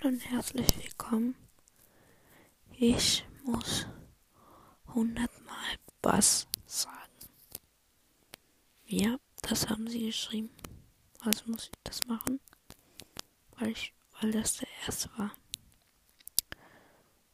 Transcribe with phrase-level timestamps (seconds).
[0.00, 1.34] Hallo und herzlich willkommen.
[2.72, 3.86] Ich muss
[4.94, 7.12] hundertmal was sagen.
[8.86, 10.50] Ja, das haben sie geschrieben.
[11.20, 12.38] Also muss ich das machen,
[13.56, 15.32] weil ich, weil das der erste war.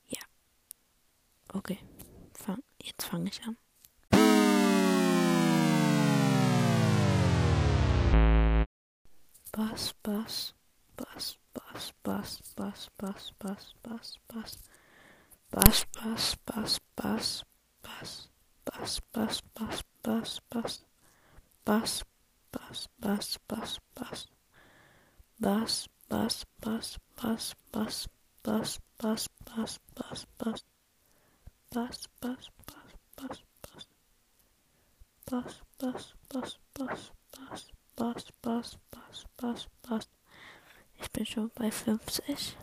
[0.09, 0.21] Ja.
[1.53, 1.79] Okay.
[2.35, 3.57] Fang, jetzt fange ich an.
[9.53, 10.55] Bass, Bass,
[10.97, 14.59] Bass, Bass, Bass, Bass, Bass, Bass, Bass, Bass.
[15.51, 17.45] Bass, Bass, Bass, Bass,
[17.83, 18.29] Bass,
[18.65, 20.85] Bass, Bass, Bass, Bass, Bass.
[21.65, 22.05] Bass,
[22.53, 24.27] Bass, Bass, Bass, Bass.
[25.41, 28.07] Bass, Bass, Bass, Bass, Bass,
[28.43, 30.65] Bass, Bass, Bass, Bass, Bass.
[31.73, 33.87] Bass, Bass, Bass, Bass, Bass.
[35.27, 40.09] Bass, Bass, Bass, Bass, Bass, Bass, Bass, Bass, Bass, Bass.
[41.05, 42.57] Ich bin schon bei 50.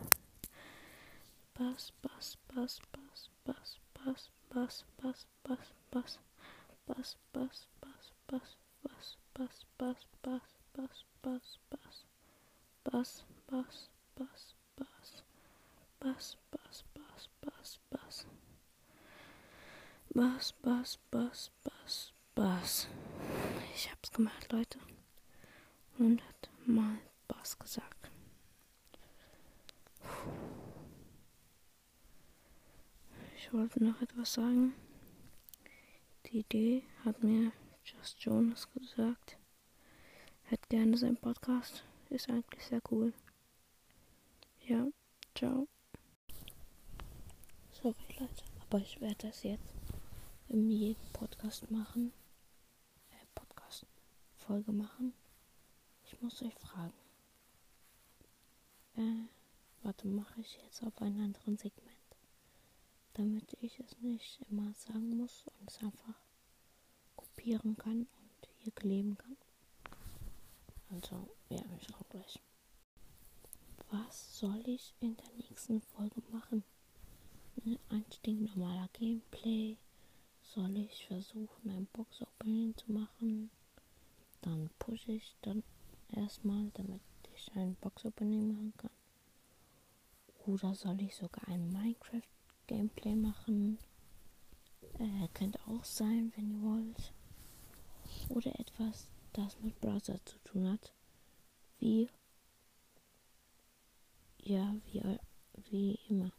[1.53, 6.19] Bass, Bass, Bass, Bass, Bass, Bass, Bass, Bass, Bass, Bass.
[6.87, 12.05] Bass, Bass, Bass, Bass, Bass, Bass, Bass, Bass, Bass, Bass, Bass.
[12.83, 15.23] Bass, Bass, Bass, Bass.
[15.99, 18.25] Bass, Bass, Bass, Bass, Bass.
[20.13, 22.87] Bass, Bass, Bass, Bass, Bass.
[23.75, 24.79] Ich hab's gemacht, Leute.
[25.99, 28.00] Hundertmal Bass gesagt.
[33.51, 34.73] Ich wollte noch etwas sagen.
[36.27, 37.51] Die Idee hat mir
[37.83, 39.37] Just Jonas gesagt.
[40.43, 41.83] Hätte gerne seinen Podcast.
[42.09, 43.11] Ist eigentlich sehr cool.
[44.61, 44.87] Ja,
[45.35, 45.67] ciao.
[47.73, 49.75] Sorry Leute, aber ich werde das jetzt
[50.47, 52.13] in jedem Podcast machen.
[53.09, 53.85] Äh, Podcast
[54.37, 55.11] Folge machen.
[56.05, 56.93] Ich muss euch fragen.
[58.95, 59.27] Äh,
[59.83, 62.00] warte, mache ich jetzt auf einem anderen Segment.
[63.13, 66.15] Damit ich es nicht immer sagen muss und es einfach
[67.15, 69.37] kopieren kann und hier kleben kann.
[70.91, 72.39] Also, ja, ich auch gleich.
[73.89, 76.63] Was soll ich in der nächsten Folge machen?
[77.89, 79.77] Ein stinknormaler Gameplay.
[80.41, 83.51] Soll ich versuchen, ein Box-Opening zu machen?
[84.41, 85.63] Dann pushe ich dann
[86.09, 87.01] erstmal, damit
[87.35, 88.91] ich ein Box-Opening machen kann.
[90.45, 91.71] Oder soll ich sogar ein
[92.71, 93.77] Minecraft-Gameplay machen?
[94.99, 97.13] Äh, könnte auch sein, wenn ihr wollt.
[98.29, 100.93] Oder etwas, das mit Browser zu tun hat.
[101.79, 102.09] Wie.
[104.43, 105.19] Ja, wie,
[105.69, 106.31] wie immer.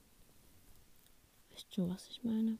[1.50, 2.58] Wisst ihr, was ich meine?